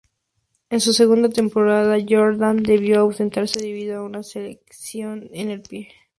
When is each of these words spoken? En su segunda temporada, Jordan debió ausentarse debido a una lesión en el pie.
En 0.71 0.81
su 0.81 0.93
segunda 0.93 1.29
temporada, 1.29 1.95
Jordan 2.09 2.63
debió 2.63 3.01
ausentarse 3.01 3.59
debido 3.59 3.99
a 3.99 4.03
una 4.03 4.21
lesión 4.63 5.29
en 5.31 5.51
el 5.51 5.61
pie. 5.61 5.89